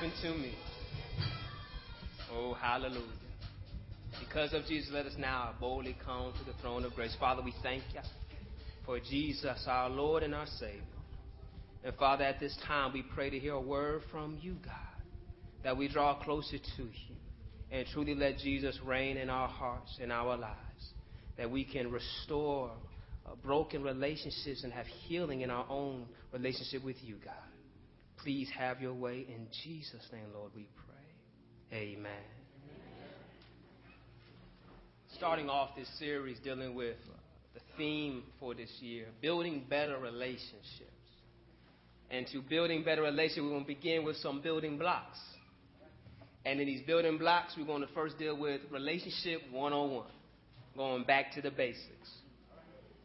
[0.00, 0.54] happened to me.
[2.32, 3.02] Oh, hallelujah.
[4.18, 7.14] Because of Jesus, let us now boldly come to the throne of grace.
[7.20, 8.00] Father, we thank you
[8.86, 10.80] for Jesus, our Lord and our Savior.
[11.84, 14.72] And Father, at this time, we pray to hear a word from you, God,
[15.64, 17.16] that we draw closer to you
[17.70, 20.92] and truly let Jesus reign in our hearts and our lives,
[21.36, 22.70] that we can restore
[23.44, 27.34] broken relationships and have healing in our own relationship with you, God.
[28.22, 31.78] Please have your way in Jesus' name, Lord, we pray.
[31.78, 32.12] Amen.
[35.16, 36.96] Starting off this series dealing with
[37.54, 40.90] the theme for this year building better relationships.
[42.10, 45.18] And to building better relationships, we're going to begin with some building blocks.
[46.44, 50.06] And in these building blocks, we're going to first deal with relationship 101,
[50.76, 52.10] going back to the basics.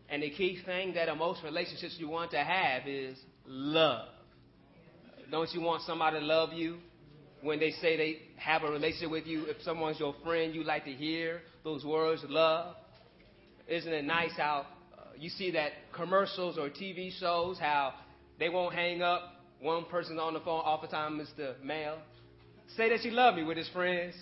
[0.09, 4.07] And the key thing that in most relationships you want to have is love.
[5.31, 6.77] Don't you want somebody to love you?
[7.41, 10.85] When they say they have a relationship with you, if someone's your friend, you like
[10.85, 12.75] to hear those words, love.
[13.67, 14.65] Isn't it nice how
[14.97, 17.93] uh, you see that commercials or TV shows, how
[18.39, 19.31] they won't hang up.
[19.59, 21.97] One person on the phone, oftentimes it's the male.
[22.75, 24.15] Say that you love me with his friends.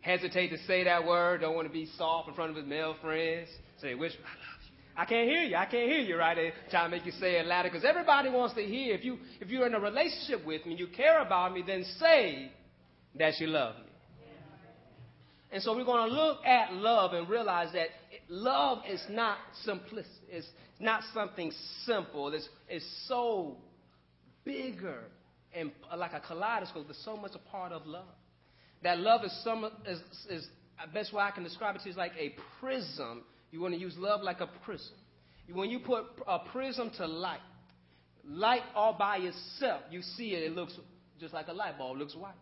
[0.00, 2.96] Hesitate to say that word, don't want to be soft in front of his male
[3.00, 3.48] friends.
[3.80, 4.53] Say, which I
[5.04, 5.56] can't hear you.
[5.56, 6.36] I can't hear you, right?
[6.36, 8.94] They try to make you say it louder because everybody wants to hear.
[8.94, 12.52] If you if you're in a relationship with me, you care about me, then say
[13.18, 13.90] that you love me.
[15.50, 17.88] And so we're going to look at love and realize that
[18.28, 20.26] love is not simplicity.
[20.28, 20.48] It's
[20.80, 21.52] not something
[21.84, 22.34] simple.
[22.34, 23.58] It's, it's so
[24.44, 25.04] bigger
[25.54, 26.86] and like a kaleidoscope.
[26.86, 28.02] There's so much a part of love.
[28.82, 30.48] That love is some is, is
[30.92, 33.22] best way I can describe it to you is like a prism
[33.54, 34.96] you want to use love like a prism.
[35.52, 37.38] When you put a prism to light,
[38.26, 40.76] light all by itself, you see it, it looks
[41.20, 42.34] just like a light bulb, looks white.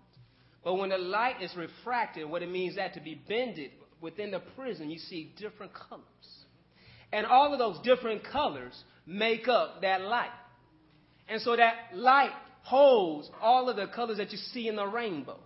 [0.65, 4.41] But when the light is refracted, what it means that to be bended within the
[4.57, 6.03] prism, you see different colors.
[7.12, 8.72] And all of those different colors
[9.05, 10.31] make up that light.
[11.28, 15.41] And so that light holds all of the colors that you see in the rainbow.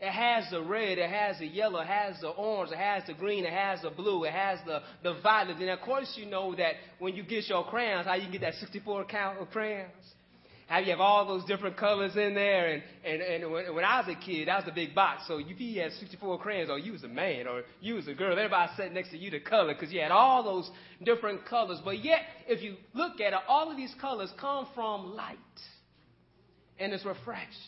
[0.00, 3.14] It has the red, it has the yellow, it has the orange, it has the
[3.14, 5.56] green, it has the blue, it has the, the violet.
[5.58, 8.54] And of course, you know that when you get your crayons, how you get that
[8.54, 9.92] 64 count of crayons.
[10.66, 12.72] How you have all those different colors in there.
[12.72, 15.22] And, and, and when, when I was a kid, that was the big box.
[15.28, 18.14] So if you had 64 crayons, or you was a man, or you was a
[18.14, 20.70] girl, everybody sat next to you to color because you had all those
[21.04, 21.80] different colors.
[21.84, 25.36] But yet, if you look at it, all of these colors come from light
[26.78, 27.60] and it's refraction.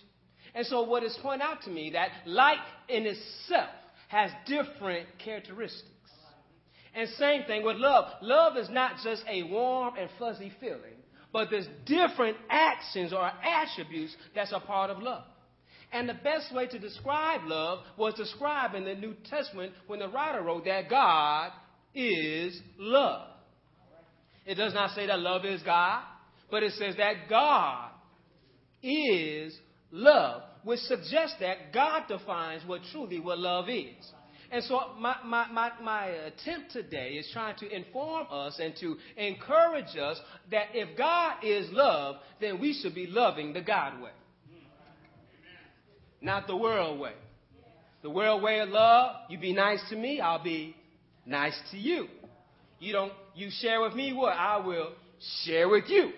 [0.56, 2.56] And so what is pointed out to me that light
[2.88, 3.68] in itself
[4.08, 5.84] has different characteristics.
[6.94, 8.06] And same thing with love.
[8.22, 10.96] Love is not just a warm and fuzzy feeling,
[11.30, 15.24] but there's different actions or attributes that's a part of love.
[15.92, 20.08] And the best way to describe love was described in the New Testament when the
[20.08, 21.52] writer wrote that God
[21.94, 23.28] is love.
[24.46, 26.02] It does not say that love is God,
[26.50, 27.90] but it says that God
[28.82, 29.54] is
[29.90, 34.12] love, which suggests that God defines what truly what love is.
[34.50, 38.96] And so my, my, my, my, attempt today is trying to inform us and to
[39.16, 40.20] encourage us
[40.52, 44.10] that if God is love, then we should be loving the God way.
[46.20, 47.14] Not the world way.
[48.02, 50.76] The world way of love, you be nice to me, I'll be
[51.24, 52.06] nice to you.
[52.78, 54.92] You don't you share with me what I will
[55.44, 56.12] share with you.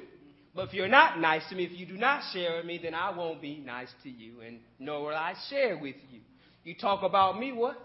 [0.59, 2.93] But if you're not nice to me, if you do not share with me, then
[2.93, 6.19] I won't be nice to you, and nor will I share with you.
[6.65, 7.81] You talk about me, what?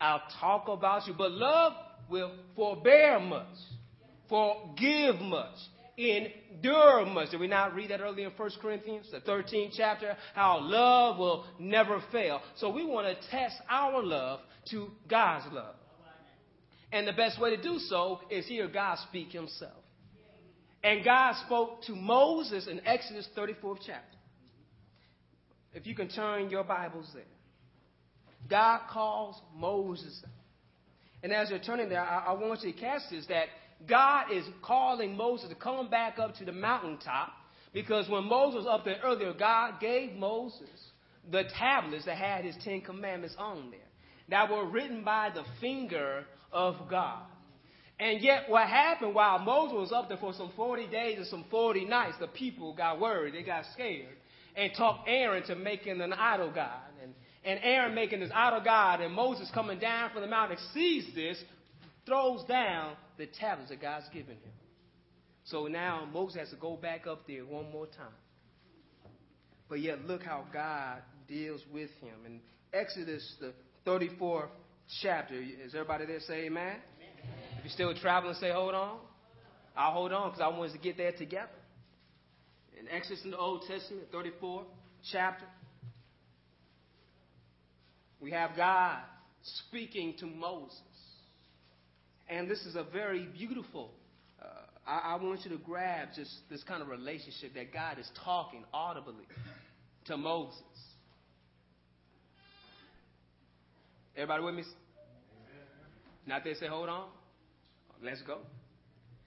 [0.00, 1.14] I'll talk about you.
[1.16, 1.74] But love
[2.10, 3.46] will forbear much,
[4.28, 5.54] forgive much,
[5.96, 7.30] endure much.
[7.30, 10.16] Did we not read that earlier in 1 Corinthians, the 13th chapter?
[10.34, 12.40] How love will never fail.
[12.56, 14.40] So we want to test our love
[14.72, 15.76] to God's love.
[16.90, 19.85] And the best way to do so is hear God speak Himself.
[20.86, 24.16] And God spoke to Moses in Exodus 34th chapter.
[25.74, 27.24] If you can turn your Bibles there.
[28.48, 30.22] God calls Moses.
[31.24, 33.46] And as you're turning there, I, I want you to catch this that
[33.88, 37.32] God is calling Moses to come back up to the mountaintop
[37.72, 40.70] because when Moses was up there earlier, God gave Moses
[41.28, 43.80] the tablets that had his Ten Commandments on there
[44.28, 47.24] that were written by the finger of God.
[47.98, 51.44] And yet, what happened while Moses was up there for some 40 days and some
[51.50, 53.34] 40 nights, the people got worried.
[53.34, 54.16] They got scared
[54.54, 56.80] and talked Aaron to making an idol god.
[57.02, 57.14] And,
[57.44, 61.42] and Aaron making this idol god, and Moses coming down from the mountain sees this,
[62.04, 64.52] throws down the tablets that God's given him.
[65.44, 68.06] So now Moses has to go back up there one more time.
[69.68, 72.14] but yet look how God deals with him.
[72.24, 72.40] In
[72.72, 73.52] Exodus, the
[73.86, 74.48] 34th
[75.02, 76.76] chapter, is everybody there say amen?
[77.58, 78.98] If you're still traveling, say hold on.
[79.76, 81.48] I'll hold on because I want us to get there together.
[82.78, 84.64] In Exodus in the Old Testament, 34
[85.10, 85.44] chapter,
[88.20, 88.98] we have God
[89.68, 90.80] speaking to Moses.
[92.28, 93.92] And this is a very beautiful,
[94.42, 94.46] uh,
[94.86, 98.64] I, I, want you to grab just this kind of relationship that God is talking
[98.74, 99.26] audibly
[100.06, 100.60] to Moses.
[104.16, 104.64] Everybody with me?
[106.26, 107.06] Not there, say, hold on.
[108.02, 108.38] Let's go.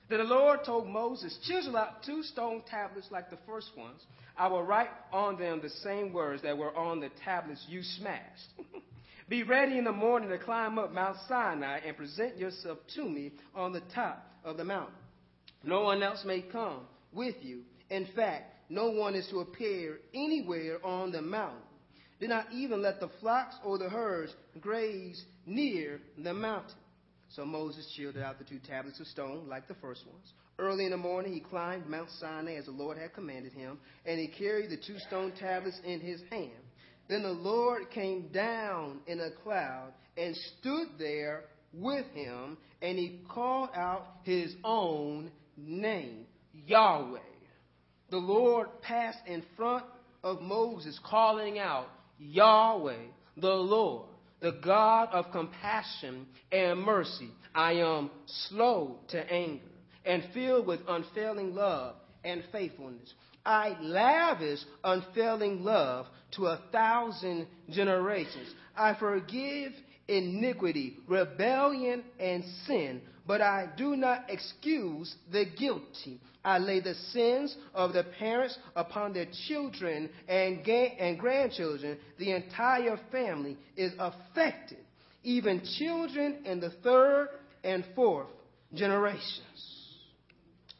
[0.09, 4.01] Then the Lord told Moses, Chisel out two stone tablets like the first ones.
[4.35, 8.53] I will write on them the same words that were on the tablets you smashed.
[9.29, 13.33] Be ready in the morning to climb up Mount Sinai and present yourself to me
[13.53, 14.95] on the top of the mountain.
[15.63, 16.81] No one else may come
[17.13, 17.61] with you.
[17.91, 21.61] In fact, no one is to appear anywhere on the mountain.
[22.19, 26.75] Do not even let the flocks or the herds graze near the mountain.
[27.35, 30.33] So Moses shielded out the two tablets of stone like the first ones.
[30.57, 34.19] Early in the morning, he climbed Mount Sinai as the Lord had commanded him, and
[34.19, 36.51] he carried the two stone tablets in his hand.
[37.07, 41.43] Then the Lord came down in a cloud and stood there
[41.73, 46.25] with him, and he called out his own name,
[46.67, 47.19] Yahweh.
[48.09, 49.85] The Lord passed in front
[50.23, 51.87] of Moses, calling out,
[52.17, 53.05] Yahweh,
[53.37, 54.09] the Lord
[54.41, 57.29] the God of compassion and mercy.
[57.53, 59.63] I am slow to anger
[60.05, 63.13] and filled with unfailing love and faithfulness.
[63.45, 68.53] I lavish unfailing love to a thousand generations.
[68.77, 69.73] I forgive
[70.07, 76.19] iniquity, rebellion, and sin, but I do not excuse the guilty.
[76.43, 81.99] I lay the sins of the parents upon their children and, ga- and grandchildren.
[82.17, 84.79] The entire family is affected,
[85.23, 87.27] even children in the third
[87.63, 88.29] and fourth
[88.73, 89.75] generations.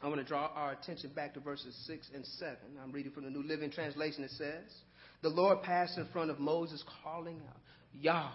[0.02, 2.56] I want to draw our attention back to verses 6 and 7.
[2.82, 4.24] I'm reading from the New Living Translation.
[4.24, 4.64] It says,
[5.22, 7.60] The Lord passed in front of Moses, calling out,
[7.92, 8.32] Yahweh,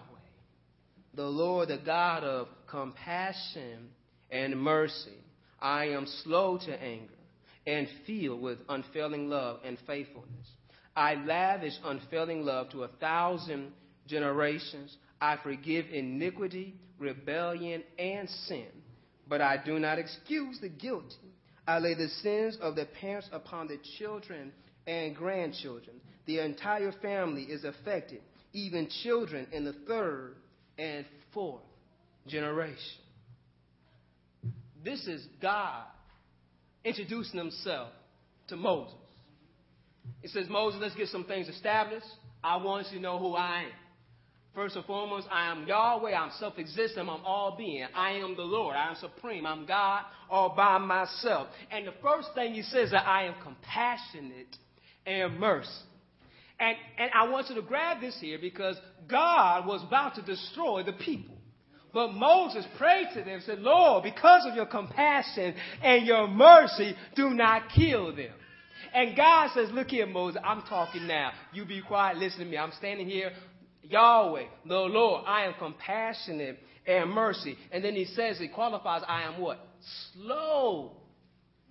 [1.12, 3.90] the Lord, the God of compassion
[4.30, 5.18] and mercy.
[5.60, 7.12] I am slow to anger
[7.66, 10.48] and filled with unfailing love and faithfulness.
[10.94, 13.72] I lavish unfailing love to a thousand
[14.06, 14.96] generations.
[15.20, 18.68] I forgive iniquity, rebellion, and sin,
[19.28, 21.16] but I do not excuse the guilty.
[21.66, 24.52] I lay the sins of the parents upon the children
[24.86, 25.96] and grandchildren.
[26.26, 28.20] The entire family is affected,
[28.52, 30.36] even children in the third
[30.78, 31.62] and fourth
[32.26, 33.02] generation.
[34.86, 35.82] This is God
[36.84, 37.88] introducing himself
[38.46, 38.94] to Moses.
[40.22, 42.06] He says, Moses, let's get some things established.
[42.44, 43.70] I want you to know who I am.
[44.54, 46.14] First and foremost, I am Yahweh.
[46.14, 47.00] I'm self existent.
[47.00, 47.84] I'm all being.
[47.96, 48.76] I am the Lord.
[48.76, 49.44] I am supreme.
[49.44, 51.48] I'm God all by myself.
[51.72, 54.56] And the first thing he says is that I am compassionate
[55.04, 55.82] and merciful.
[56.60, 58.76] And, and I want you to grab this here because
[59.08, 61.35] God was about to destroy the people.
[61.96, 67.30] But Moses prayed to them, said, Lord, because of your compassion and your mercy, do
[67.30, 68.34] not kill them.
[68.92, 71.32] And God says, Look here, Moses, I'm talking now.
[71.54, 72.58] You be quiet, listen to me.
[72.58, 73.30] I'm standing here.
[73.82, 77.56] Yahweh, the Lord, I am compassionate and mercy.
[77.72, 79.58] And then he says, he qualifies, I am what?
[80.12, 80.92] Slow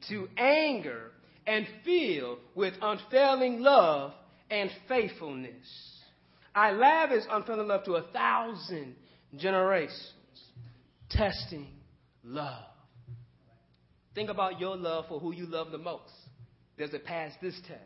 [0.10, 1.12] to anger
[1.46, 4.12] and filled with unfailing love
[4.50, 5.67] and faithfulness.
[6.55, 8.96] I lavish unfailing love to a thousand
[9.38, 10.13] generations
[11.10, 11.68] testing
[12.24, 12.63] love.
[14.13, 16.12] Think about your love for who you love the most.
[16.77, 17.82] Does it pass this test?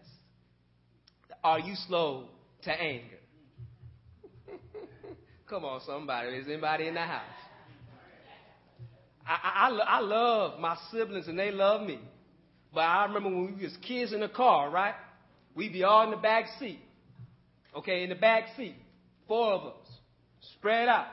[1.44, 2.26] Are you slow
[2.64, 3.18] to anger?
[5.50, 6.30] Come on, somebody.
[6.30, 7.24] Is anybody in the house?
[9.26, 12.00] I, I, I love my siblings and they love me.
[12.74, 14.96] But I remember when we was kids in the car, right?
[15.56, 16.80] We'd be all in the back seat.
[17.76, 18.76] Okay, in the back seat.
[19.28, 19.88] Four of us.
[20.56, 21.08] Spread out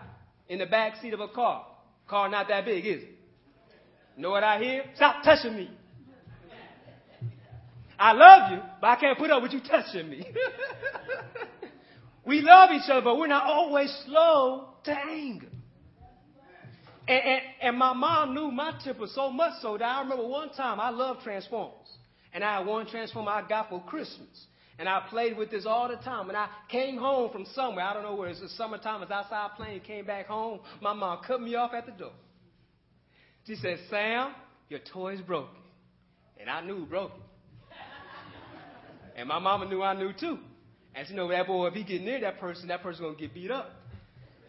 [0.49, 1.67] in the back seat of a car.
[2.09, 3.11] Car not that big, is it?
[4.17, 4.85] Know what I hear?
[4.95, 5.71] Stop touching me.
[7.99, 10.26] I love you, but I can't put up with you touching me.
[12.26, 15.49] we love each other, but we're not always slow to anger.
[17.09, 20.50] And, and, and, my mom knew my temper so much so that I remember one
[20.50, 21.87] time I loved Transformers.
[22.33, 24.47] And I had one Transformer I got for Christmas.
[24.78, 26.28] And I played with this all the time.
[26.28, 29.11] And I came home from somewhere, I don't know where, it's the summertime, I was
[29.11, 30.61] outside playing, came back home.
[30.83, 32.12] My mom cut me off at the door.
[33.47, 34.35] She said, Sam,
[34.68, 35.62] your toy's broken.
[36.38, 37.21] And I knew broken.
[39.16, 40.38] and my mama knew I knew too.
[40.95, 43.33] And she know that boy, if he get near that person, that person gonna get
[43.33, 43.71] beat up.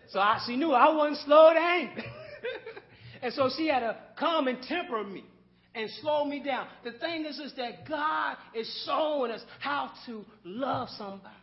[0.10, 2.01] So I, she knew I wasn't slow to anger.
[3.22, 5.24] and so she had to come and temper me
[5.77, 6.67] and slow me down.
[6.84, 11.36] The thing is, is that God is showing us how to love somebody.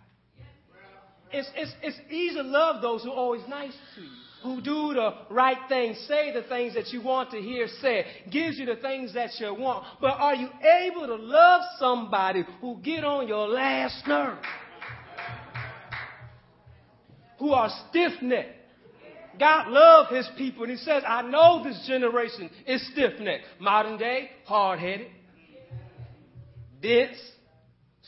[1.33, 4.09] It's, it's, it's easy to love those who are always nice to you,
[4.43, 8.59] who do the right thing, say the things that you want to hear said, gives
[8.59, 9.85] you the things that you want.
[10.01, 10.49] But are you
[10.83, 14.39] able to love somebody who get on your last nerve?
[17.39, 18.64] Who are stiff-necked?
[19.39, 23.45] God loves his people, and he says, I know this generation is stiff-necked.
[23.61, 25.09] Modern day, hard-headed,
[26.81, 27.19] dense,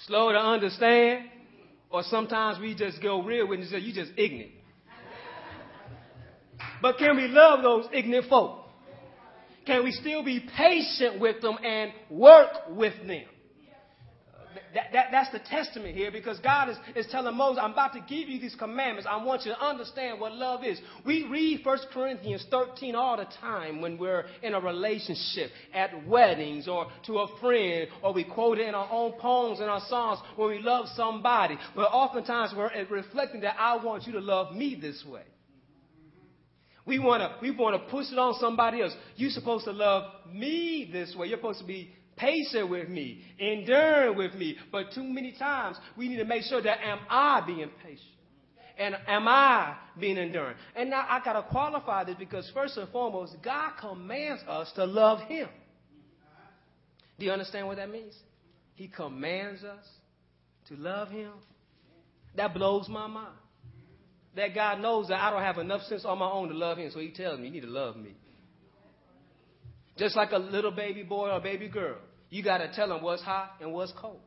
[0.06, 1.26] slow to understand,
[1.90, 4.52] or sometimes we just go real with and say, you just ignorant.
[6.82, 8.64] But can we love those ignorant folk?
[9.66, 13.24] Can we still be patient with them and work with them?
[14.74, 18.00] That, that, that's the testament here because God is, is telling Moses, I'm about to
[18.00, 19.06] give you these commandments.
[19.08, 20.80] I want you to understand what love is.
[21.04, 26.68] We read 1 Corinthians 13 all the time when we're in a relationship, at weddings,
[26.68, 30.18] or to a friend, or we quote it in our own poems and our songs
[30.36, 31.56] when we love somebody.
[31.74, 35.22] But oftentimes we're eh, reflecting that I want you to love me this way.
[36.86, 38.94] We want to we want to push it on somebody else.
[39.16, 41.26] You're supposed to love me this way.
[41.26, 44.56] You're supposed to be patient with me, enduring with me.
[44.72, 48.10] But too many times we need to make sure that am I being patient?
[48.78, 50.56] And am I being enduring?
[50.74, 55.20] And now I gotta qualify this because first and foremost, God commands us to love
[55.20, 55.48] Him.
[57.18, 58.14] Do you understand what that means?
[58.74, 59.84] He commands us
[60.68, 61.32] to love Him.
[62.36, 63.32] That blows my mind.
[64.34, 66.90] That God knows that I don't have enough sense on my own to love Him,
[66.92, 68.14] so He tells me, You need to love me.
[69.96, 71.96] Just like a little baby boy or baby girl,
[72.28, 74.20] you got to tell them what's hot and what's cold.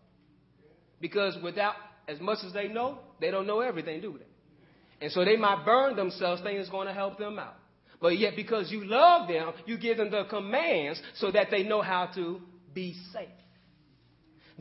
[0.99, 1.75] Because without
[2.07, 5.05] as much as they know, they don't know everything, do they?
[5.05, 7.55] And so they might burn themselves thinking it's going to help them out.
[8.01, 11.81] But yet, because you love them, you give them the commands so that they know
[11.81, 12.41] how to
[12.73, 13.27] be safe.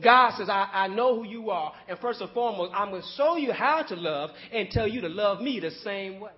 [0.01, 3.07] God says, I, I know who you are, and first and foremost, I'm going to
[3.17, 6.31] show you how to love and tell you to love me the same way.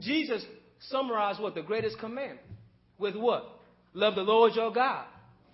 [0.00, 0.44] Jesus
[0.88, 1.54] summarized what?
[1.54, 2.40] The greatest commandment.
[2.98, 3.59] With what?
[3.94, 5.06] Love the Lord your God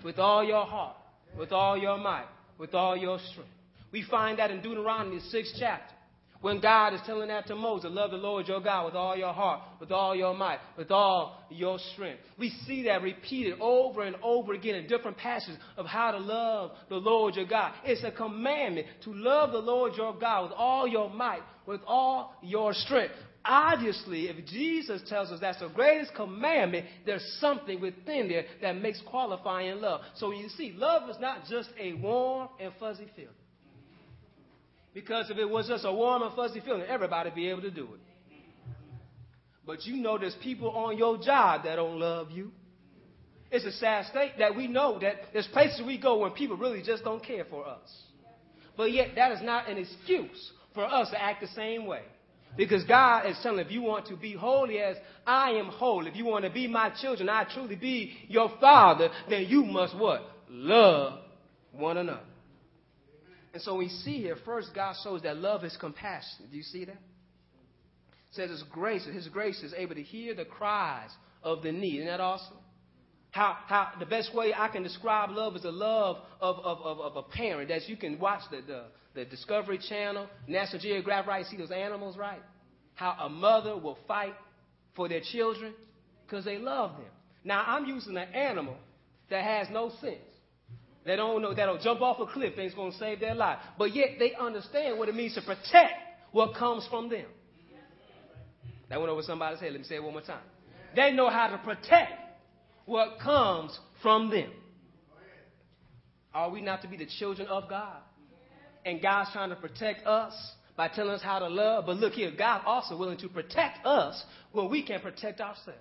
[0.05, 0.97] with all your heart,
[1.39, 2.27] with all your might,
[2.59, 3.51] with all your strength.
[3.93, 5.95] We find that in Deuteronomy, the sixth chapter,
[6.43, 9.33] when God is telling that to Moses, love the Lord your God with all your
[9.33, 12.21] heart, with all your might, with all your strength.
[12.39, 16.73] We see that repeated over and over again in different passages of how to love
[16.89, 17.73] the Lord your God.
[17.85, 22.35] It's a commandment to love the Lord your God with all your might, with all
[22.43, 23.15] your strength.
[23.49, 29.01] Obviously, if Jesus tells us that's the greatest commandment, there's something within there that makes
[29.03, 30.01] qualifying love.
[30.17, 33.31] So you see, love is not just a warm and fuzzy feeling.
[34.93, 37.71] Because if it was just a warm and fuzzy feeling, everybody would be able to
[37.71, 38.01] do it.
[39.67, 42.51] But you know there's people on your job that don't love you.
[43.51, 46.83] It's a sad state that we know that there's places we go when people really
[46.83, 47.89] just don't care for us.
[48.77, 52.03] But yet that is not an excuse for us to act the same way.
[52.57, 54.97] Because God is telling, if you want to be holy as
[55.27, 59.11] I am holy, if you want to be my children, I truly be your father,
[59.29, 60.23] then you must what?
[60.49, 61.21] Love
[61.73, 62.21] one another.
[63.53, 66.47] And so we see here, first, God shows that love is compassion.
[66.51, 66.93] Do you see that?
[66.93, 66.99] It
[68.33, 71.11] says His grace, His grace is able to hear the cries
[71.43, 71.97] of the need.
[71.97, 72.57] Isn't that awesome?
[73.37, 77.01] How, how the best way I can describe love is the love of, of, of,
[77.01, 81.45] of a parent that you can watch the, the, the Discovery Channel, National Geographic, right?
[81.45, 82.41] See those animals, right?
[82.95, 84.33] How a mother will fight
[84.95, 85.75] for their children
[86.25, 87.11] because they love them.
[87.45, 88.79] Now, I'm using an animal
[89.29, 90.17] that has no sense.
[91.05, 93.59] They don't know that'll jump off a cliff, going to save their life.
[93.77, 95.93] But yet they understand what it means to protect
[96.33, 97.27] what comes from them.
[98.89, 99.73] That went over somebody's head.
[99.73, 100.41] Let me say it one more time.
[100.95, 102.26] They know how to protect
[102.87, 104.51] what comes from them.
[106.33, 107.99] Are we not to be the children of God?
[108.87, 110.33] and God's trying to protect us
[110.77, 111.87] by telling us how to love.
[111.87, 115.81] But look here, God also willing to protect us when we can't protect ourselves.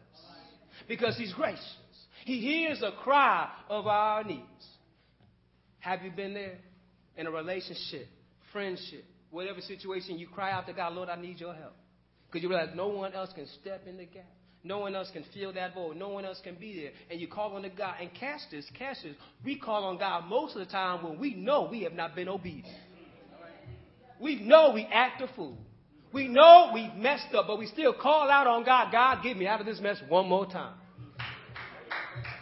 [0.88, 1.64] Because He's gracious.
[2.26, 4.42] He hears the cry of our needs.
[5.80, 6.58] Have you been there
[7.16, 8.08] in a relationship,
[8.52, 11.74] friendship, whatever situation you cry out to God, Lord, I need your help?
[12.26, 14.26] Because you realize no one else can step in the gap.
[14.66, 15.96] No one else can fill that void.
[15.96, 16.92] No one else can be there.
[17.12, 17.98] And you call on the God.
[18.02, 18.66] And catch this.
[19.44, 22.28] We call on God most of the time when we know we have not been
[22.28, 22.68] obedient.
[24.20, 25.56] We know we act a fool.
[26.12, 28.92] We know we've messed up, but we still call out on God.
[28.92, 30.74] God, get me out of this mess one more time.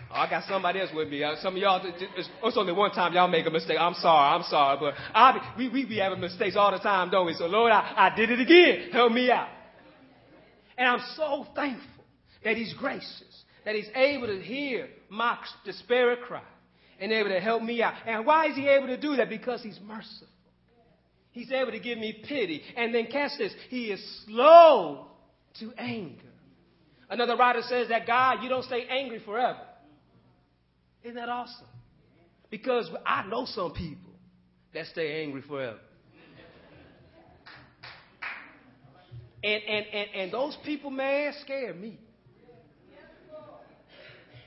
[0.09, 1.23] Oh, I got somebody else with me.
[1.23, 3.77] Uh, some of y'all, it's, it's, only one time y'all make a mistake.
[3.77, 7.25] I'm sorry, I'm sorry, but I we, we be having mistakes all the time, don't
[7.25, 7.33] we?
[7.33, 8.91] So Lord, I, I did it again.
[8.91, 9.49] Help me out.
[10.77, 11.92] And I'm so thankful
[12.43, 16.41] that He's gracious, that He's able to hear my despair cry
[16.99, 17.93] and able to help me out.
[18.05, 19.29] And why is He able to do that?
[19.29, 20.27] Because He's merciful.
[21.31, 22.61] He's able to give me pity.
[22.77, 23.53] And then catch this.
[23.69, 25.07] He is slow
[25.59, 26.21] to anger.
[27.09, 29.59] Another writer says that God, you don't stay angry forever.
[31.03, 31.67] Isn't that awesome?
[32.49, 34.13] Because I know some people
[34.73, 35.79] that stay angry forever.
[39.43, 41.99] And, and, and, and those people, man, scare me.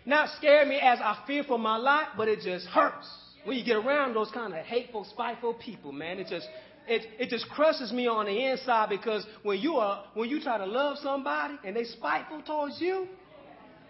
[0.06, 3.08] Not scare me as I fear for my life, but it just hurts
[3.44, 6.20] when you get around those kind of hateful, spiteful people, man.
[6.20, 6.48] It just
[6.88, 10.58] it, it just crushes me on the inside because when you are when you try
[10.58, 13.08] to love somebody and they spiteful towards you,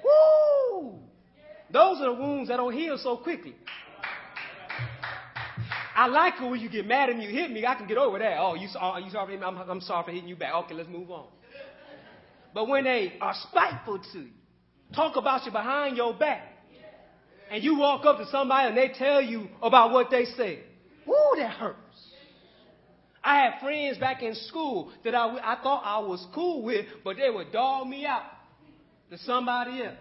[0.03, 0.95] woo!
[1.71, 3.55] Those are the wounds that don't heal so quickly.
[5.95, 8.19] I like it when you get mad and you hit me, I can get over
[8.19, 8.37] that.
[8.39, 10.55] Oh, you, oh, you sorry, I'm, I'm sorry for hitting you back.
[10.55, 11.27] Okay, let's move on.
[12.53, 14.29] But when they are spiteful to you,
[14.95, 16.43] talk about you behind your back,
[17.50, 20.61] and you walk up to somebody and they tell you about what they say,
[21.07, 21.78] woo, that hurts.
[23.23, 27.16] I had friends back in school that I, I thought I was cool with, but
[27.16, 28.23] they would dog me out
[29.11, 29.97] to somebody else.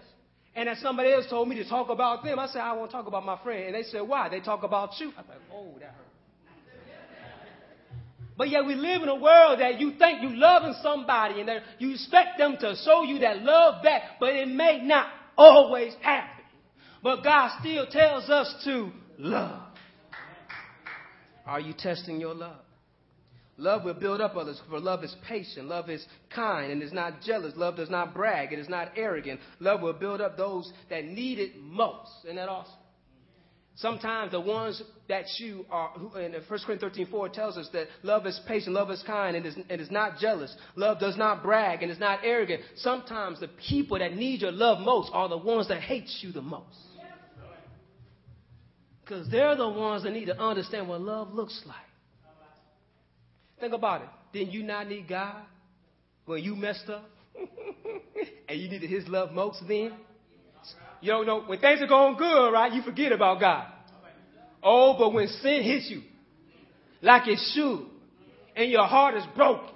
[0.55, 2.97] And as somebody else told me to talk about them, I said, I want to
[2.97, 3.65] talk about my friend.
[3.65, 4.29] And they said, why?
[4.29, 5.11] They talk about you.
[5.17, 6.04] I like, oh, that hurt.
[8.37, 11.61] But yet we live in a world that you think you loving somebody and that
[11.79, 16.43] you expect them to show you that love back, but it may not always happen.
[17.01, 19.61] But God still tells us to love.
[21.45, 22.57] Are you testing your love?
[23.57, 27.21] Love will build up others, for love is patient, love is kind, and is not
[27.21, 27.53] jealous.
[27.55, 29.39] Love does not brag, it is not arrogant.
[29.61, 32.11] Love will build up those that need it most.
[32.25, 32.73] Isn't that awesome?
[33.77, 38.25] Sometimes the ones that you are, in 1 Corinthians 13, 4 tells us that love
[38.25, 40.55] is patient, love is kind, and is, and is not jealous.
[40.77, 42.61] Love does not brag and is not arrogant.
[42.77, 46.41] Sometimes the people that need your love most are the ones that hate you the
[46.41, 46.77] most.
[49.01, 51.75] Because they're the ones that need to understand what love looks like.
[53.59, 54.09] Think about it.
[54.31, 55.43] Didn't you not need God
[56.25, 57.09] when you messed up?
[58.49, 59.93] and you needed His love most then?
[61.05, 63.67] You don't know, when things are going good, right, you forget about God.
[64.63, 66.01] Oh, but when sin hits you,
[67.03, 67.85] like it should,
[68.55, 69.69] and your heart is broken,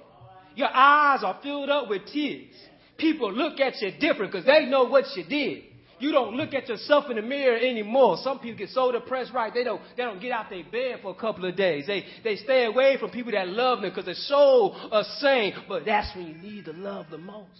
[0.56, 2.52] your eyes are filled up with tears,
[2.98, 5.66] people look at you different because they know what you did.
[6.00, 8.18] You don't look at yourself in the mirror anymore.
[8.24, 9.54] Some people get so depressed, right?
[9.54, 11.86] They don't, they don't get out their bed for a couple of days.
[11.86, 14.74] They, they stay away from people that love them because they're so
[15.20, 17.52] saying, but that's when you need to love the most.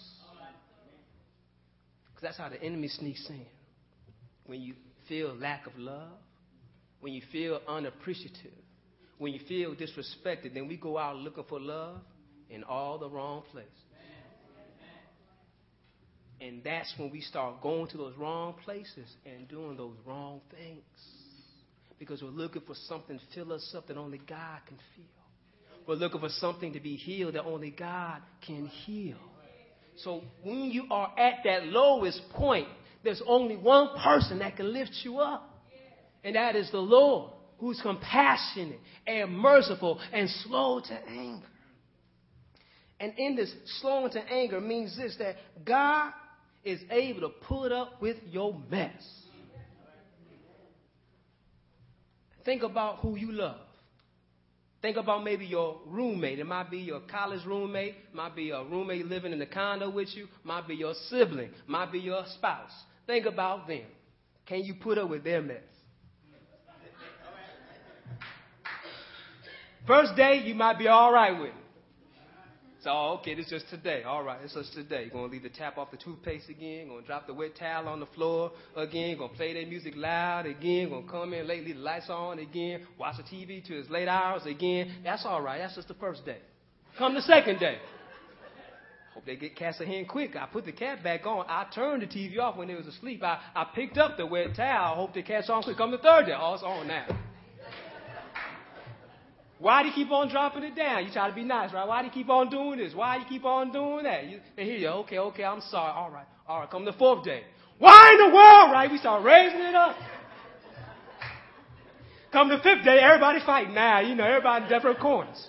[2.08, 3.46] Because that's how the enemy sneaks in.
[4.50, 4.74] When you
[5.08, 6.18] feel lack of love,
[6.98, 8.50] when you feel unappreciative,
[9.16, 12.00] when you feel disrespected, then we go out looking for love
[12.48, 13.70] in all the wrong places.
[16.40, 20.82] And that's when we start going to those wrong places and doing those wrong things.
[22.00, 25.84] Because we're looking for something to fill us up that only God can feel.
[25.86, 29.18] We're looking for something to be healed that only God can heal.
[29.98, 32.66] So when you are at that lowest point,
[33.02, 35.46] there's only one person that can lift you up.
[36.22, 41.46] And that is the Lord, who's compassionate and merciful and slow to anger.
[42.98, 46.12] And in this slow to anger means this that God
[46.62, 49.02] is able to put up with your mess.
[52.44, 53.60] Think about who you love.
[54.82, 56.38] Think about maybe your roommate.
[56.38, 60.08] It might be your college roommate, might be a roommate living in the condo with
[60.14, 62.72] you, might be your sibling, might be your spouse.
[63.06, 63.84] Think about them.
[64.46, 65.58] Can you put up with their mess?
[69.86, 71.59] First day, you might be all right with it.
[72.82, 74.04] So, okay, this is just today.
[74.04, 75.02] All right, it's just today.
[75.02, 76.88] You're going to leave the tap off the toothpaste again.
[76.88, 79.18] Going to drop the wet towel on the floor again.
[79.18, 80.88] Going to play their music loud again.
[80.88, 82.86] Going to come in late, leave the lights on again.
[82.98, 84.94] Watch the TV to its late hours again.
[85.04, 85.58] That's all right.
[85.58, 86.38] That's just the first day.
[86.96, 87.76] Come the second day.
[89.12, 90.34] Hope they get cast a hand quick.
[90.34, 91.44] I put the cat back on.
[91.48, 93.22] I turned the TV off when they was asleep.
[93.22, 94.94] I, I picked up the wet towel.
[94.94, 95.76] Hope the cat's on quick.
[95.76, 96.34] Come the third day.
[96.34, 97.06] Oh, it's on now.
[99.60, 101.04] Why do you keep on dropping it down?
[101.04, 101.86] You try to be nice, right?
[101.86, 102.94] Why do you keep on doing this?
[102.94, 104.26] Why do you keep on doing that?
[104.26, 105.92] You, they hear you, okay, okay, I'm sorry.
[105.92, 107.42] All right, all right, come the fourth day.
[107.78, 108.90] Why in the world, right?
[108.90, 109.96] We start raising it up.
[112.32, 114.00] Come the fifth day, everybody fighting now.
[114.00, 115.46] You know, everybody in different corners.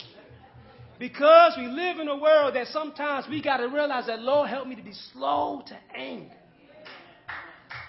[0.99, 4.67] Because we live in a world that sometimes we got to realize that, Lord, help
[4.67, 6.35] me to be slow to anger.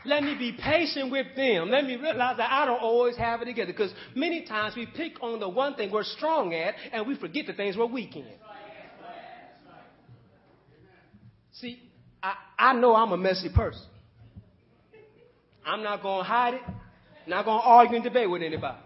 [0.05, 1.71] Let me be patient with them.
[1.71, 3.73] Let me realize that I don't always have it together.
[3.73, 7.47] Because many times we pick on the one thing we're strong at and we forget
[7.47, 8.27] the things we're weak in.
[11.53, 11.81] See,
[12.23, 13.83] I, I know I'm a messy person.
[15.65, 16.63] I'm not going to hide it.
[17.27, 18.79] Not going to argue and debate with anybody.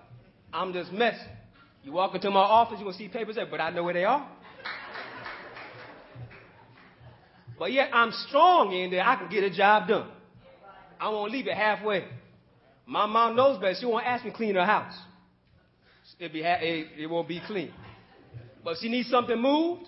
[0.52, 1.18] I'm just messy.
[1.82, 3.94] You walk into my office, you're going to see papers there, but I know where
[3.94, 4.28] they are.
[7.58, 9.02] But yet I'm strong in there.
[9.06, 10.10] I can get a job done.
[11.00, 12.04] I won't leave it halfway.
[12.86, 13.74] My mom knows better.
[13.78, 14.94] She won't ask me to clean her house.
[16.18, 17.72] It'll be ha- it, it won't be clean.
[18.64, 19.82] But she needs something moved.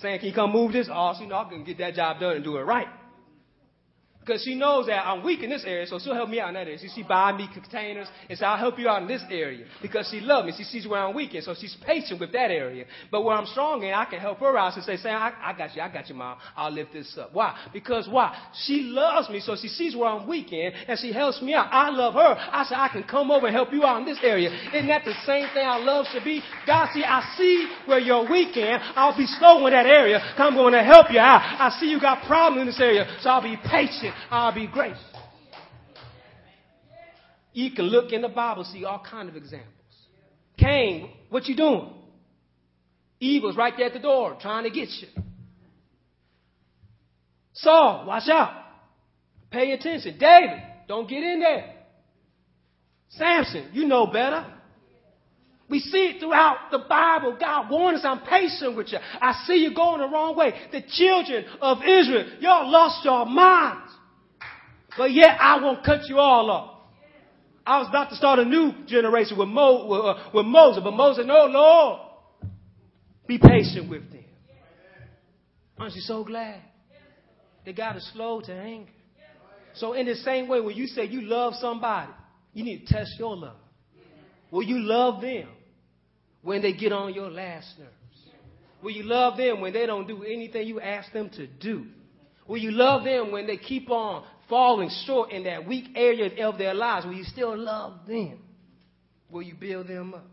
[0.00, 0.88] Saying, can you come move this?
[0.90, 2.86] Oh, she know I can get that job done and do it right.
[4.24, 6.54] Because she knows that I'm weak in this area, so she'll help me out in
[6.54, 6.78] that area.
[6.78, 9.66] So she buy me containers and say, I'll help you out in this area.
[9.80, 10.54] Because she loves me.
[10.56, 12.84] She sees where I'm weak in, so she's patient with that area.
[13.10, 14.74] But where I'm strong in, I can help her out.
[14.74, 16.38] She say, Sam, I, I got you, I got you, mom.
[16.56, 17.34] I'll lift this up.
[17.34, 17.58] Why?
[17.72, 18.50] Because why?
[18.64, 21.66] She loves me, so she sees where I'm weak in, and she helps me out.
[21.72, 22.36] I love her.
[22.38, 24.50] I say, I can come over and help you out in this area.
[24.72, 26.42] Isn't that the same thing I love should be?
[26.64, 28.78] God, see, I see where you're weak in.
[28.94, 30.20] I'll be slow in that area.
[30.38, 31.42] I'm going to help you out.
[31.42, 34.11] I see you got problems in this area, so I'll be patient.
[34.30, 34.98] I'll be gracious.
[37.52, 39.68] You can look in the Bible, see all kind of examples.
[40.56, 41.92] Cain, what you doing?
[43.20, 45.08] Evil's right there at the door trying to get you.
[47.54, 48.52] Saul, watch out.
[49.50, 50.18] Pay attention.
[50.18, 51.74] David, don't get in there.
[53.10, 54.46] Samson, you know better.
[55.68, 57.36] We see it throughout the Bible.
[57.40, 58.98] God warns us, I'm patient with you.
[59.20, 60.52] I see you going the wrong way.
[60.70, 63.81] The children of Israel, y'all lost your minds.
[64.96, 66.72] But yet I won't cut you all off.
[67.64, 70.92] I was about to start a new generation with, Mo, with, uh, with Moses, but
[70.92, 72.00] Moses, no, Lord,
[73.26, 74.24] be patient with them.
[75.78, 76.60] Aren't you so glad
[77.64, 78.90] that God is slow to anger?
[79.74, 82.10] So in the same way, when you say you love somebody,
[82.52, 83.56] you need to test your love.
[84.50, 85.48] Will you love them
[86.42, 87.92] when they get on your last nerves?
[88.82, 91.86] Will you love them when they don't do anything you ask them to do?
[92.46, 96.58] Will you love them when they keep on falling short in that weak area of
[96.58, 97.06] their lives?
[97.06, 98.38] Will you still love them?
[99.30, 100.26] Will you build them up?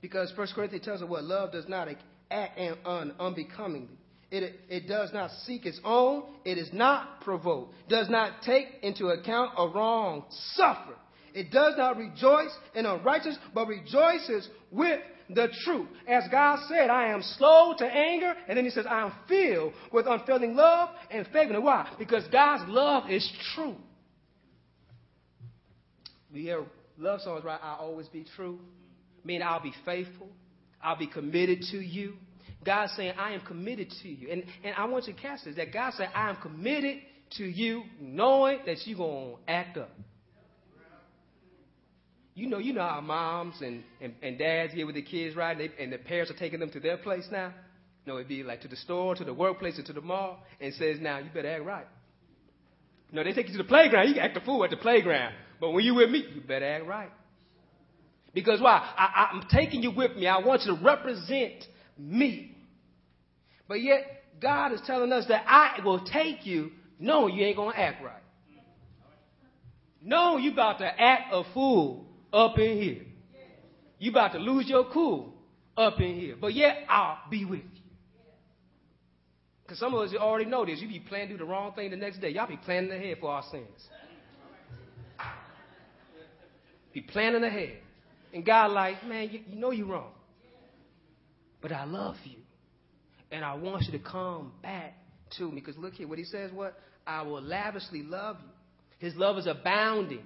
[0.00, 1.88] Because First Corinthians tells us what love does not
[2.30, 3.98] act un- unbecomingly.
[4.30, 6.24] It, it does not seek its own.
[6.44, 7.74] It is not provoked.
[7.88, 10.94] Does not take into account a wrong suffer.
[11.32, 15.88] It does not rejoice in unrighteousness, but rejoices with the truth.
[16.06, 19.72] As God said, I am slow to anger, and then he says, I am filled
[19.92, 21.60] with unfailing love and favor.
[21.60, 21.90] Why?
[21.98, 23.76] Because God's love is true.
[26.32, 26.64] We hear
[26.98, 27.60] love songs, right?
[27.62, 28.58] I'll always be true.
[29.24, 30.28] Meaning I'll be faithful.
[30.82, 32.14] I'll be committed to you.
[32.64, 34.30] God's saying, I am committed to you.
[34.30, 36.98] And, and I want you to catch this, that God said, I am committed
[37.36, 39.90] to you, knowing that you're going to act up.
[42.38, 45.58] You know, you know how moms and, and, and dads get with the kids, right?
[45.58, 47.52] And, they, and the parents are taking them to their place now.
[48.06, 50.72] No, it'd be like to the store, to the workplace, or to the mall, and
[50.74, 51.86] says, now, you better act right.
[53.10, 54.06] No, they take you to the playground.
[54.06, 55.34] You can act a fool at the playground.
[55.60, 57.10] But when you with me, you better act right.
[58.32, 58.88] Because why?
[58.96, 60.28] I, I'm taking you with me.
[60.28, 61.64] I want you to represent
[61.98, 62.56] me.
[63.66, 64.04] But yet,
[64.40, 66.70] God is telling us that I will take you
[67.00, 68.14] knowing you ain't going to act right.
[70.00, 73.02] No, you about to act a fool up in here.
[73.98, 75.34] You about to lose your cool
[75.76, 76.36] up in here.
[76.40, 77.82] But yet, I'll be with you.
[79.62, 80.80] Because some of us already know this.
[80.80, 82.30] You be planning to do the wrong thing the next day.
[82.30, 83.66] Y'all be planning ahead for our sins.
[86.94, 87.76] Be planning ahead.
[88.32, 90.12] And God like, man, you, you know you're wrong.
[91.60, 92.38] But I love you.
[93.30, 94.94] And I want you to come back
[95.36, 95.56] to me.
[95.60, 96.78] Because look here, what he says, what?
[97.06, 99.06] I will lavishly love you.
[99.06, 100.24] His love is abounding.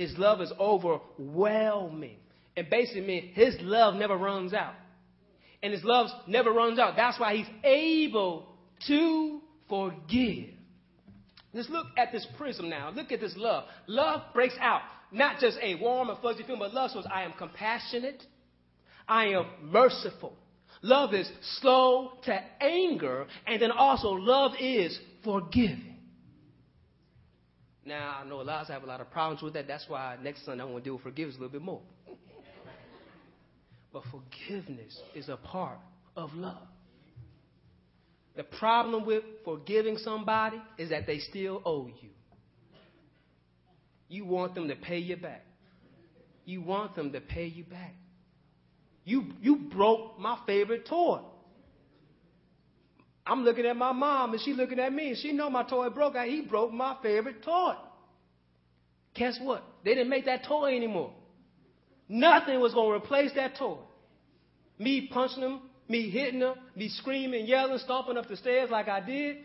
[0.00, 2.16] His love is overwhelming.
[2.56, 4.72] And basically means his love never runs out.
[5.62, 6.96] And his love never runs out.
[6.96, 8.46] That's why he's able
[8.86, 10.54] to forgive.
[11.52, 12.88] Let's look at this prism now.
[12.88, 13.64] Look at this love.
[13.88, 14.80] Love breaks out.
[15.12, 18.22] Not just a warm and fuzzy feeling, but love says, I am compassionate.
[19.06, 20.32] I am merciful.
[20.80, 23.26] Love is slow to anger.
[23.46, 25.89] And then also, love is forgiving.
[27.90, 29.66] Now, I know a lot of us have a lot of problems with that.
[29.66, 31.80] That's why next Sunday I want to deal with forgiveness a little bit more.
[33.92, 35.78] but forgiveness is a part
[36.16, 36.68] of love.
[38.36, 42.10] The problem with forgiving somebody is that they still owe you.
[44.08, 45.44] You want them to pay you back.
[46.44, 47.96] You want them to pay you back.
[49.04, 51.22] You, you broke my favorite toy.
[53.26, 55.88] I'm looking at my mom and she looking at me and she know my toy
[55.90, 56.16] broke.
[56.16, 57.74] He broke my favorite toy.
[59.14, 59.62] Guess what?
[59.84, 61.12] They didn't make that toy anymore.
[62.08, 63.78] Nothing was going to replace that toy.
[64.78, 69.00] Me punching him, me hitting him, me screaming, yelling, stomping up the stairs like I
[69.00, 69.38] did,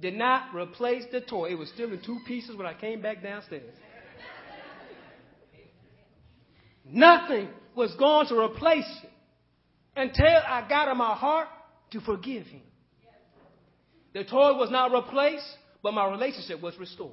[0.00, 1.50] did not replace the toy.
[1.50, 3.74] It was still in two pieces when I came back downstairs.
[6.84, 9.10] Nothing was going to replace it
[9.96, 11.48] until I got in my heart
[11.92, 12.62] to forgive him.
[14.12, 15.46] The toy was not replaced,
[15.82, 17.12] but my relationship was restored.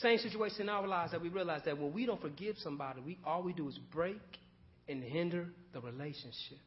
[0.00, 3.18] Same situation in our lives that we realize that when we don't forgive somebody, we
[3.24, 4.20] all we do is break
[4.88, 6.58] and hinder the relationship.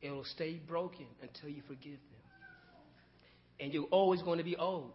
[0.00, 2.20] It will stay broken until you forgive them.
[3.60, 4.92] And you're always going to be old.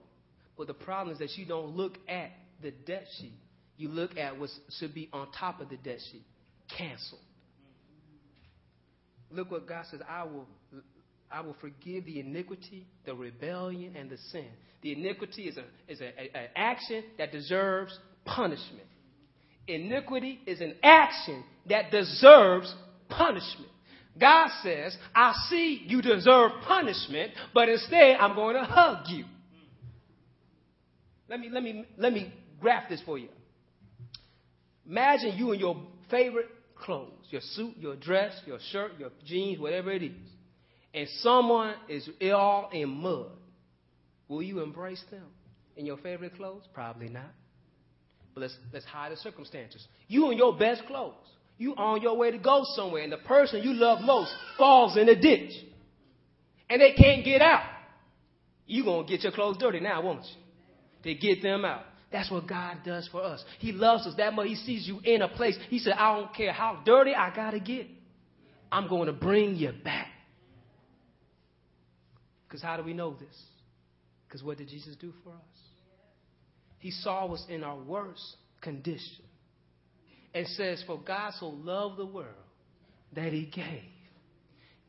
[0.58, 3.38] But the problem is that you don't look at the debt sheet.
[3.76, 6.24] You look at what should be on top of the debt sheet.
[6.78, 7.20] Canceled.
[9.30, 10.48] Look what God says, I will
[11.34, 14.48] I will forgive the iniquity, the rebellion, and the sin.
[14.84, 18.86] The iniquity is, a, an action that deserves punishment.
[19.68, 22.74] Iniquity is an action that deserves
[23.10, 23.72] punishment.
[24.20, 29.26] God says, I see you deserve punishment, but instead I'm going to hug you.
[31.28, 33.30] Let me, let me, let me graph this for you.
[34.88, 39.92] Imagine you in your favorite clothes, your suit, your dress, your shirt, your jeans, whatever
[39.92, 40.12] it is
[40.94, 43.32] and someone is all in mud,
[44.28, 45.26] will you embrace them
[45.76, 46.64] in your favorite clothes?
[46.74, 47.32] Probably not.
[48.34, 49.86] But let's, let's hide the circumstances.
[50.08, 51.16] You in your best clothes.
[51.58, 55.08] You on your way to go somewhere, and the person you love most falls in
[55.08, 55.52] a ditch.
[56.70, 57.64] And they can't get out.
[58.66, 61.14] you going to get your clothes dirty now, won't you?
[61.14, 61.84] To get them out.
[62.12, 63.44] That's what God does for us.
[63.60, 64.48] He loves us that much.
[64.48, 65.58] He sees you in a place.
[65.70, 67.88] He said, I don't care how dirty I got to get.
[68.72, 70.08] I'm going to bring you back.
[72.54, 73.36] Because how do we know this?
[74.28, 75.60] Because what did Jesus do for us?
[76.78, 78.22] He saw us in our worst
[78.62, 79.26] condition
[80.36, 82.28] and says, For God so loved the world
[83.16, 83.90] that he gave.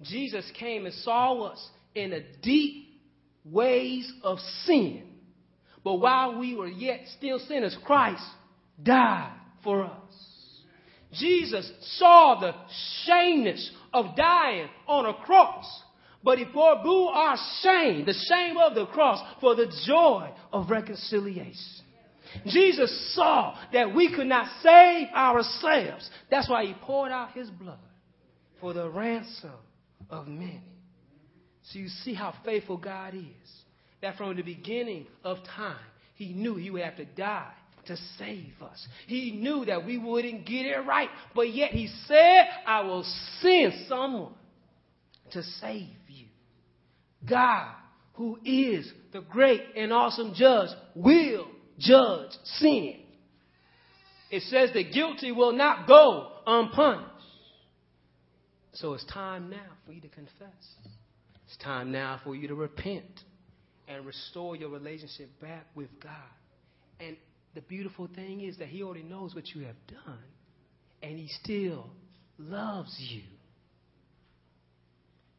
[0.03, 3.01] Jesus came and saw us in a deep
[3.47, 5.05] ways of sin.
[5.83, 8.27] But while we were yet still sinners, Christ
[8.83, 10.13] died for us.
[11.15, 12.53] Jesus saw the
[13.07, 15.65] shameness of dying on a cross
[16.25, 21.85] but he forbore our shame, the shame of the cross, for the joy of reconciliation.
[22.47, 26.09] Jesus saw that we could not save ourselves.
[26.31, 27.79] That's why he poured out his blood
[28.61, 29.53] for the ransom
[30.11, 30.63] of many.
[31.65, 33.51] So you see how faithful God is.
[34.03, 35.77] That from the beginning of time,
[36.15, 37.53] he knew he would have to die
[37.87, 38.87] to save us.
[39.07, 43.05] He knew that we wouldn't get it right, but yet he said, I will
[43.41, 44.33] send someone
[45.33, 45.89] to save
[47.29, 47.69] God,
[48.15, 51.47] who is the great and awesome judge, will
[51.79, 53.01] judge sin.
[54.31, 57.11] It says the guilty will not go unpunished.
[58.75, 60.33] So it's time now for you to confess.
[61.47, 63.21] It's time now for you to repent
[63.87, 66.13] and restore your relationship back with God.
[66.99, 67.17] And
[67.55, 70.19] the beautiful thing is that He already knows what you have done,
[71.03, 71.91] and He still
[72.39, 73.23] loves you.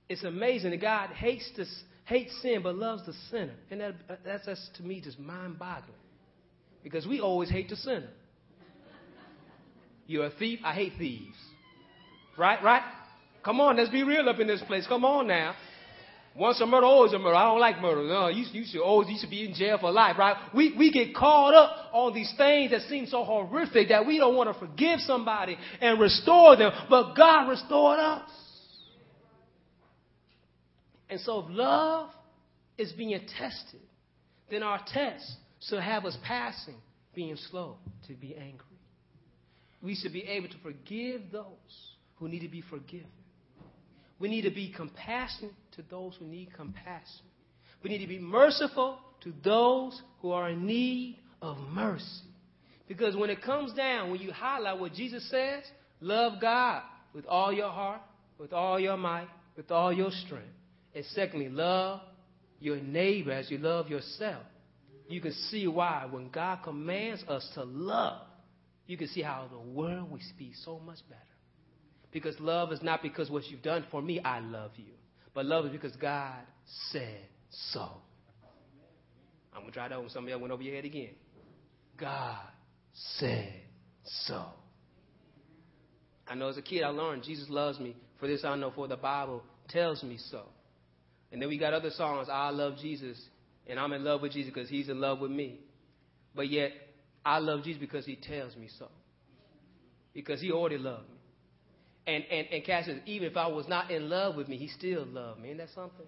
[0.08, 3.56] It's amazing that God hates this, hates sin but loves the sinner.
[3.72, 5.94] And that, that's, that's to me just mind boggling.
[6.84, 8.10] Because we always hate the sinner.
[10.08, 11.38] You're a thief, I hate thieves.
[12.38, 12.84] Right, right?
[13.44, 14.86] Come on, let's be real up in this place.
[14.88, 15.56] Come on now.
[16.38, 17.36] Once a murder, always a murder.
[17.36, 18.04] I don't like murder.
[18.04, 20.36] No, you, you should always you should be in jail for life, right?
[20.54, 24.36] We we get caught up on these things that seem so horrific that we don't
[24.36, 28.30] want to forgive somebody and restore them, but God restored us.
[31.10, 32.10] And so if love
[32.78, 33.82] is being tested,
[34.50, 35.26] then our test
[35.62, 36.76] should have us passing
[37.14, 38.66] being slow to be angry.
[39.82, 41.46] We should be able to forgive those
[42.16, 43.08] who need to be forgiven.
[44.20, 47.26] We need to be compassionate to those who need compassion.
[47.84, 52.06] We need to be merciful to those who are in need of mercy.
[52.88, 55.64] Because when it comes down, when you highlight what Jesus says,
[56.00, 58.02] love God with all your heart,
[58.40, 60.48] with all your might, with all your strength.
[60.96, 62.00] And secondly, love
[62.60, 64.42] your neighbor as you love yourself.
[65.10, 68.22] You can see why when God commands us to love,
[68.88, 71.22] you can see how the world will be so much better.
[72.12, 74.94] Because love is not because what you've done for me, I love you.
[75.34, 76.40] But love is because God
[76.92, 77.20] said
[77.72, 77.90] so.
[79.54, 81.10] I'm going to try that when somebody else went over your head again.
[81.98, 82.38] God
[82.94, 83.54] said
[84.04, 84.46] so.
[86.28, 87.96] I know as a kid I learned Jesus loves me.
[88.20, 90.44] For this I know, for the Bible tells me so.
[91.32, 93.20] And then we got other songs, I love Jesus,
[93.68, 95.60] and I'm in love with Jesus because he's in love with me.
[96.36, 96.72] But yet,
[97.26, 98.88] I love Jesus because he tells me so.
[100.14, 101.16] Because he already loved me.
[102.08, 105.06] And, and, and Cass even if I was not in love with me, he still
[105.06, 105.50] loved me.
[105.50, 106.06] Isn't that something?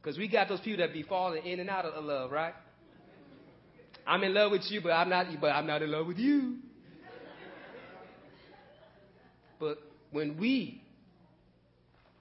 [0.00, 2.54] Because we got those people that be falling in and out of love, right?
[4.06, 6.58] I'm in love with you, but I'm not, but I'm not in love with you.
[9.58, 9.78] But
[10.12, 10.82] when we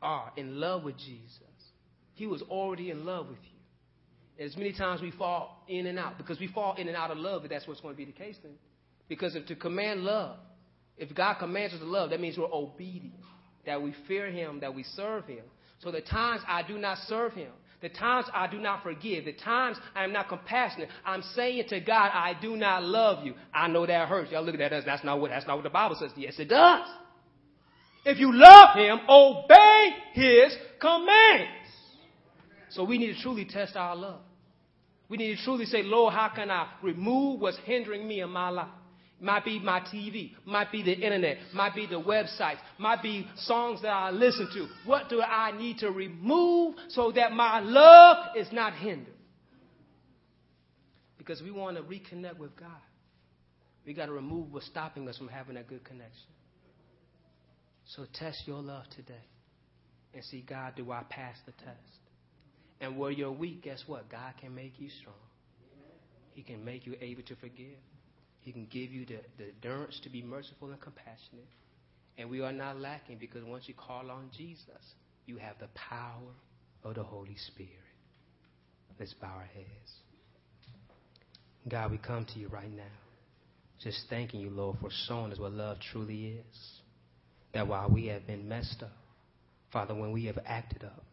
[0.05, 1.41] are in love with Jesus,
[2.13, 4.45] He was already in love with you.
[4.45, 7.17] As many times we fall in and out, because we fall in and out of
[7.17, 8.53] love, but that's what's going to be the case then.
[9.07, 10.37] Because if to command love,
[10.97, 13.15] if God commands us to love, that means we're obedient,
[13.65, 15.43] that we fear Him, that we serve Him.
[15.79, 19.33] So the times I do not serve Him, the times I do not forgive, the
[19.33, 23.35] times I am not compassionate, I'm saying to God, I do not love you.
[23.53, 24.31] I know that hurts.
[24.31, 24.83] Y'all look at that.
[24.85, 26.11] That's not what, that's not what the Bible says.
[26.15, 26.87] Yes, it does.
[28.05, 31.49] If you love Him, obey His commands.
[32.69, 34.21] So we need to truly test our love.
[35.09, 38.49] We need to truly say, Lord, how can I remove what's hindering me in my
[38.49, 38.69] life?
[39.19, 43.81] Might be my TV, might be the internet, might be the websites, might be songs
[43.81, 44.67] that I listen to.
[44.85, 49.13] What do I need to remove so that my love is not hindered?
[51.17, 52.67] Because we want to reconnect with God.
[53.85, 56.34] We got to remove what's stopping us from having that good connection.
[57.87, 59.13] So test your love today
[60.13, 61.99] and see, God, do I pass the test?
[62.81, 64.09] And where you're weak, guess what?
[64.09, 65.15] God can make you strong.
[66.33, 67.77] He can make you able to forgive.
[68.41, 71.47] He can give you the, the endurance to be merciful and compassionate.
[72.17, 74.93] And we are not lacking because once you call on Jesus,
[75.25, 76.33] you have the power
[76.83, 77.71] of the Holy Spirit.
[78.99, 79.91] Let's bow our heads.
[81.67, 82.83] God, we come to you right now.
[83.81, 86.81] Just thanking you, Lord, for showing us what love truly is.
[87.55, 88.91] That while we have been messed up,
[89.71, 91.05] Father, when we have acted up,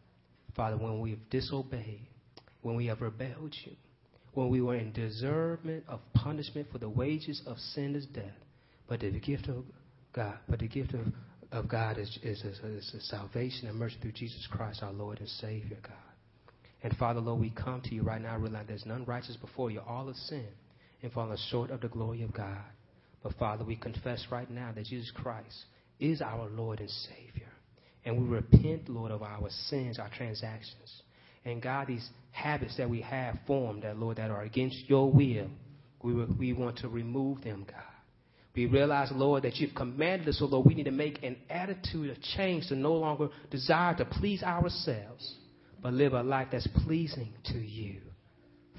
[0.57, 2.05] Father, when we have disobeyed,
[2.61, 3.71] when we have rebelled you,
[4.33, 8.35] when we were in deservement of punishment for the wages of sin is death.
[8.89, 9.63] But the gift of
[10.11, 11.05] God, but the gift of,
[11.53, 15.29] of God is, is, is, is salvation and mercy through Jesus Christ, our Lord and
[15.29, 15.93] Savior, God.
[16.83, 19.79] And Father, Lord, we come to you right now, realize there's none righteous before you.
[19.87, 20.47] All of sin
[21.01, 22.65] and fallen short of the glory of God.
[23.23, 25.55] But Father, we confess right now that Jesus Christ
[25.99, 27.49] is our Lord and Savior.
[28.05, 31.01] And we repent, Lord, of our sins, our transactions.
[31.45, 35.47] And God, these habits that we have formed, that Lord, that are against your will,
[36.01, 37.81] we, we want to remove them, God.
[38.55, 42.11] We realize, Lord, that you've commanded us, so Lord, we need to make an attitude
[42.11, 45.35] of change to no longer desire to please ourselves,
[45.81, 48.01] but live a life that's pleasing to you.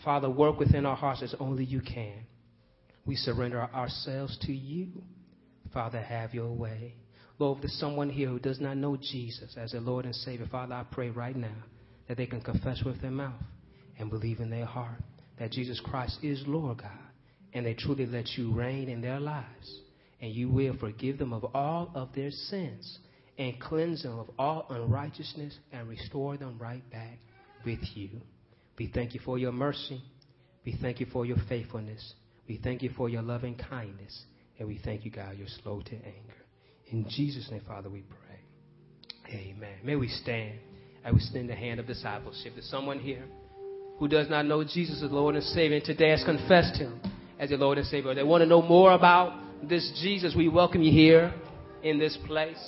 [0.04, 2.26] Father, work within our hearts as only you can.
[3.04, 5.02] We surrender ourselves to you.
[5.72, 6.94] Father, have your way.
[7.38, 10.46] Lord, if there's someone here who does not know Jesus as their Lord and Savior,
[10.50, 11.56] Father, I pray right now
[12.06, 13.42] that they can confess with their mouth
[13.98, 15.00] and believe in their heart
[15.38, 16.90] that Jesus Christ is Lord God,
[17.52, 19.80] and they truly let you reign in their lives,
[20.20, 22.98] and you will forgive them of all of their sins
[23.36, 27.18] and cleanse them of all unrighteousness and restore them right back
[27.64, 28.10] with you.
[28.78, 30.00] We thank you for your mercy.
[30.64, 32.14] We thank you for your faithfulness.
[32.48, 34.24] We thank you for your loving kindness.
[34.58, 36.43] And we thank you, God, you're slow to anger.
[36.94, 39.36] In Jesus' name, Father, we pray.
[39.36, 39.78] Amen.
[39.82, 40.60] May we stand.
[41.04, 42.52] I will extend the hand of discipleship.
[42.54, 43.24] There's someone here
[43.98, 47.00] who does not know Jesus as Lord and Savior and today has confessed Him
[47.40, 48.14] as your Lord and Savior.
[48.14, 49.36] They want to know more about
[49.68, 50.36] this Jesus.
[50.36, 51.34] We welcome you here
[51.82, 52.62] in this place.